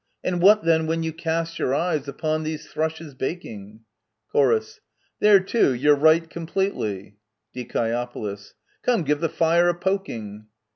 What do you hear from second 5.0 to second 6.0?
There, too, you're